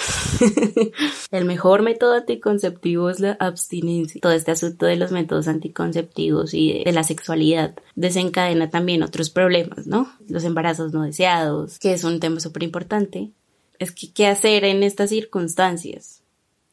[1.31, 4.21] El mejor método anticonceptivo es la abstinencia.
[4.21, 9.31] Todo este asunto de los métodos anticonceptivos y de, de la sexualidad desencadena también otros
[9.31, 10.13] problemas, ¿no?
[10.29, 13.31] Los embarazos no deseados, que es un tema súper importante.
[13.79, 16.24] Es que, ¿qué hacer en estas circunstancias?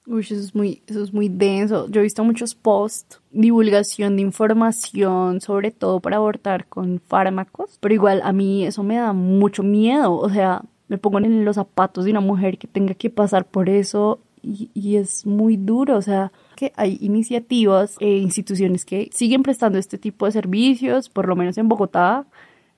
[0.07, 1.87] Uy, eso es muy, eso es muy denso.
[1.89, 7.93] Yo he visto muchos posts, divulgación de información, sobre todo para abortar con fármacos, pero
[7.93, 10.13] igual a mí eso me da mucho miedo.
[10.15, 13.69] O sea, me pongo en los zapatos de una mujer que tenga que pasar por
[13.69, 15.97] eso y, y es muy duro.
[15.97, 21.27] O sea, que hay iniciativas e instituciones que siguen prestando este tipo de servicios, por
[21.27, 22.25] lo menos en Bogotá.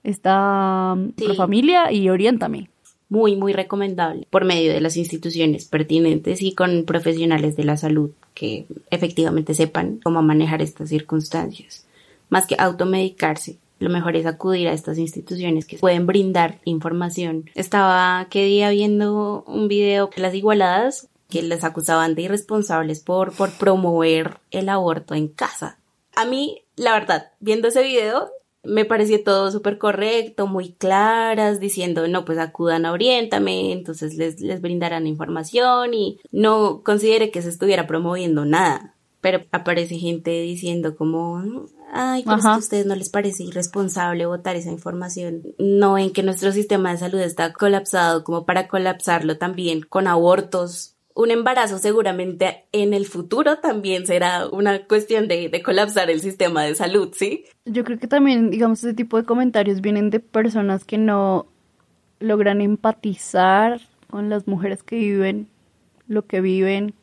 [0.04, 1.26] Está Sí.
[1.26, 2.70] Profamilia y Oriéntame.
[3.14, 8.10] Muy, muy recomendable por medio de las instituciones pertinentes y con profesionales de la salud
[8.34, 11.86] que efectivamente sepan cómo manejar estas circunstancias.
[12.30, 17.52] Más que automedicarse, lo mejor es acudir a estas instituciones que pueden brindar información.
[17.54, 23.32] Estaba que día viendo un video de las igualadas que les acusaban de irresponsables por,
[23.34, 25.78] por promover el aborto en casa.
[26.16, 28.32] A mí, la verdad, viendo ese video,
[28.64, 34.40] me pareció todo súper correcto, muy claras, diciendo, no, pues acudan a Oriéntame, entonces les,
[34.40, 38.96] les brindarán información y no considere que se estuviera promoviendo nada.
[39.20, 41.42] Pero aparece gente diciendo como,
[41.94, 45.44] ay, pero es que a ustedes no les parece irresponsable votar esa información.
[45.58, 50.93] No ven que nuestro sistema de salud está colapsado como para colapsarlo también con abortos.
[51.16, 56.64] Un embarazo seguramente en el futuro también será una cuestión de, de colapsar el sistema
[56.64, 57.46] de salud, ¿sí?
[57.66, 61.48] Yo creo que también, digamos, ese tipo de comentarios vienen de personas que no
[62.20, 65.48] logran empatizar con las mujeres que viven
[66.08, 66.94] lo que viven.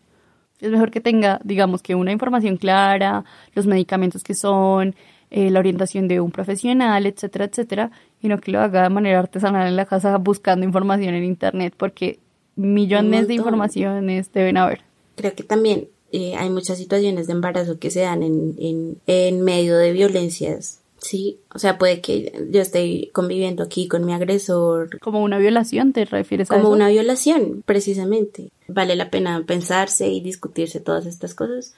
[0.60, 4.94] Es mejor que tenga, digamos, que una información clara, los medicamentos que son,
[5.30, 7.90] eh, la orientación de un profesional, etcétera, etcétera,
[8.20, 11.74] y no que lo haga de manera artesanal en la casa buscando información en internet,
[11.76, 12.18] porque
[12.56, 14.80] millones de informaciones deben haber.
[15.16, 19.42] Creo que también eh, hay muchas situaciones de embarazo que se dan en, en, en
[19.42, 21.38] medio de violencias, ¿sí?
[21.54, 26.04] O sea, puede que yo esté conviviendo aquí con mi agresor, Como una violación, ¿te
[26.04, 26.74] refieres a como eso?
[26.74, 28.50] una violación, precisamente.
[28.68, 31.74] Vale la pena pensarse y discutirse todas estas cosas,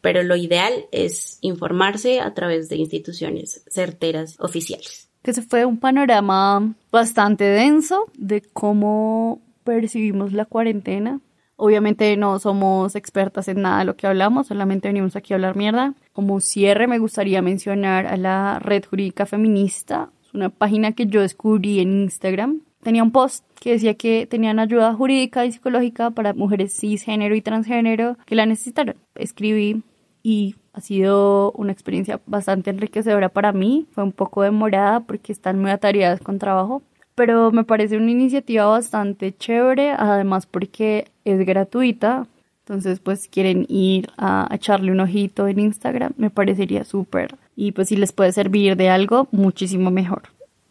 [0.00, 5.08] pero lo ideal es informarse a través de instituciones certeras oficiales.
[5.22, 11.20] que se fue un panorama bastante denso de cómo percibimos la cuarentena.
[11.56, 15.56] Obviamente no somos expertas en nada de lo que hablamos, solamente venimos aquí a hablar
[15.56, 15.94] mierda.
[16.12, 21.20] Como cierre me gustaría mencionar a la Red Jurídica Feminista, es una página que yo
[21.20, 22.62] descubrí en Instagram.
[22.82, 27.42] Tenía un post que decía que tenían ayuda jurídica y psicológica para mujeres cisgénero y
[27.42, 28.96] transgénero que la necesitaron.
[29.14, 29.84] Escribí
[30.22, 33.86] y ha sido una experiencia bastante enriquecedora para mí.
[33.92, 36.82] Fue un poco demorada porque están muy atareadas con trabajo,
[37.14, 42.26] pero me parece una iniciativa bastante chévere, además porque es gratuita.
[42.64, 47.36] Entonces, pues quieren ir a echarle un ojito en Instagram, me parecería súper.
[47.56, 50.22] Y pues si les puede servir de algo, muchísimo mejor.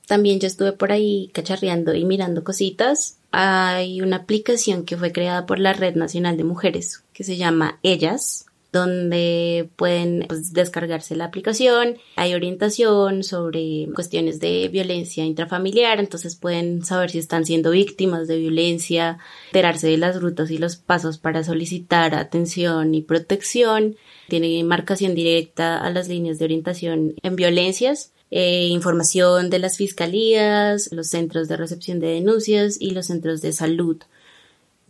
[0.08, 3.18] También yo estuve por ahí cacharreando y mirando cositas.
[3.32, 7.80] Hay una aplicación que fue creada por la Red Nacional de Mujeres que se llama
[7.84, 11.98] Ellas, donde pueden pues, descargarse la aplicación.
[12.16, 18.38] Hay orientación sobre cuestiones de violencia intrafamiliar, entonces pueden saber si están siendo víctimas de
[18.38, 19.18] violencia,
[19.48, 23.98] enterarse de las rutas y los pasos para solicitar atención y protección.
[24.30, 28.14] Tiene marcación directa a las líneas de orientación en violencias.
[28.34, 33.52] Eh, información de las fiscalías, los centros de recepción de denuncias y los centros de
[33.52, 33.98] salud.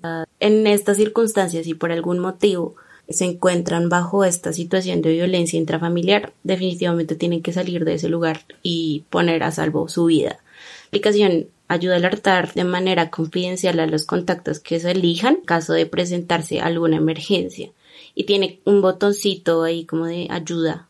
[0.04, 2.76] Ah, en estas circunstancias y por algún motivo
[3.14, 8.42] se encuentran bajo esta situación de violencia intrafamiliar, definitivamente tienen que salir de ese lugar
[8.64, 10.40] y poner a salvo su vida.
[10.40, 15.42] La aplicación ayuda a alertar de manera confidencial a los contactos que se elijan en
[15.42, 17.72] caso de presentarse alguna emergencia
[18.14, 20.90] y tiene un botoncito ahí como de ayuda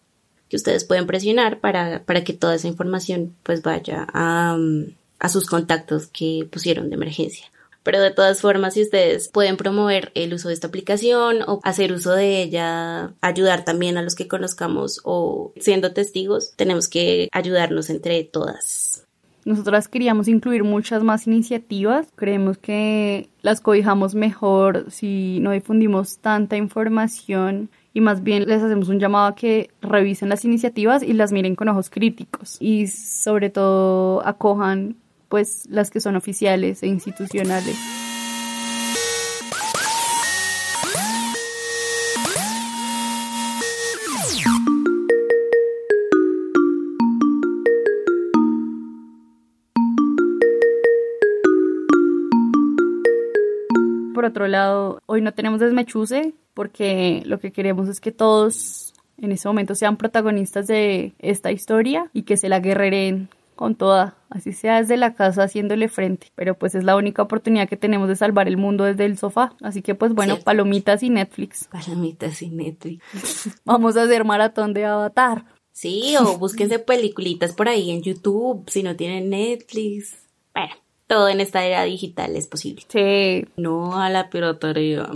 [0.49, 4.57] que ustedes pueden presionar para, para que toda esa información pues vaya a,
[5.19, 7.45] a sus contactos que pusieron de emergencia.
[7.83, 11.91] Pero de todas formas, si ustedes pueden promover el uso de esta aplicación o hacer
[11.93, 17.89] uso de ella, ayudar también a los que conozcamos o siendo testigos, tenemos que ayudarnos
[17.89, 19.07] entre todas.
[19.43, 22.07] Nosotras queríamos incluir muchas más iniciativas.
[22.15, 28.89] Creemos que las cobijamos mejor si no difundimos tanta información y más bien les hacemos
[28.89, 33.49] un llamado a que revisen las iniciativas y las miren con ojos críticos y sobre
[33.49, 34.95] todo acojan
[35.31, 37.77] pues las que son oficiales e institucionales.
[54.13, 59.31] Por otro lado, hoy no tenemos desmechuse porque lo que queremos es que todos en
[59.31, 63.29] ese momento sean protagonistas de esta historia y que se la guerreren
[63.61, 67.69] con toda, así sea desde la casa haciéndole frente, pero pues es la única oportunidad
[67.69, 71.11] que tenemos de salvar el mundo desde el sofá, así que pues bueno, palomitas y
[71.11, 71.65] Netflix.
[71.65, 73.51] Palomitas y Netflix.
[73.63, 75.45] Vamos a hacer maratón de Avatar.
[75.73, 80.15] Sí, o búsquense peliculitas por ahí en YouTube, si no tienen Netflix.
[80.55, 80.73] Bueno,
[81.05, 82.81] todo en esta era digital es posible.
[82.87, 83.45] Sí.
[83.57, 85.07] No a la piratería.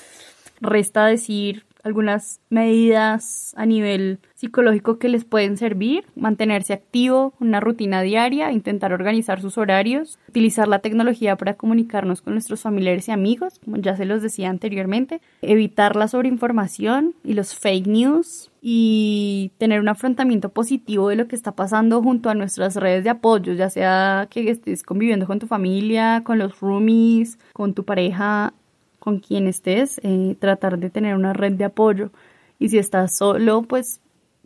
[0.62, 8.02] Resta decir algunas medidas a nivel psicológico que les pueden servir, mantenerse activo, una rutina
[8.02, 13.60] diaria, intentar organizar sus horarios, utilizar la tecnología para comunicarnos con nuestros familiares y amigos,
[13.64, 19.80] como ya se los decía anteriormente, evitar la sobreinformación y los fake news y tener
[19.80, 23.70] un afrontamiento positivo de lo que está pasando junto a nuestras redes de apoyo, ya
[23.70, 28.52] sea que estés conviviendo con tu familia, con los roomies, con tu pareja,
[29.00, 32.12] con quien estés, eh, tratar de tener una red de apoyo.
[32.60, 34.00] Y si estás solo, pues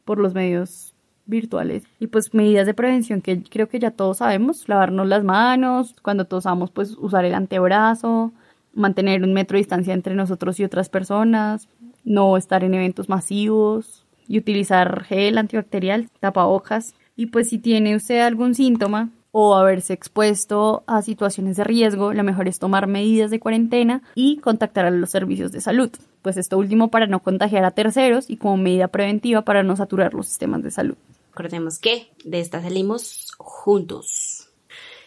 [0.06, 0.94] por los medios
[1.26, 1.84] virtuales.
[1.98, 6.26] Y pues medidas de prevención que creo que ya todos sabemos, lavarnos las manos, cuando
[6.26, 8.32] tosamos, pues usar el antebrazo,
[8.72, 11.68] mantener un metro de distancia entre nosotros y otras personas,
[12.04, 16.94] no estar en eventos masivos y utilizar gel antibacterial, tapabocas.
[17.16, 22.22] Y pues si tiene usted algún síntoma, o haberse expuesto a situaciones de riesgo, lo
[22.22, 25.90] mejor es tomar medidas de cuarentena y contactar a los servicios de salud.
[26.22, 30.14] Pues esto último para no contagiar a terceros y como medida preventiva para no saturar
[30.14, 30.94] los sistemas de salud.
[31.32, 34.50] Recordemos que de esta salimos juntos.